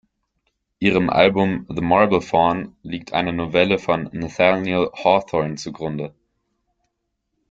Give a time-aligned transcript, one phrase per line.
[0.79, 6.15] Ihrem Album „The Marble Faun“ liegt eine Novelle von Nathaniel Hawthorne zu Grunde.